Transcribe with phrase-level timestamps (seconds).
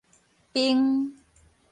[0.51, 1.13] 冰